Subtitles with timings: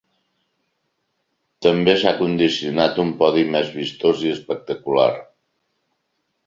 [1.65, 5.11] També s’ha condicionat un podi més vistós i espectacular.